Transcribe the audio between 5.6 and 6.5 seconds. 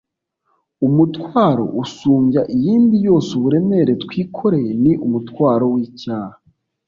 w’icyaha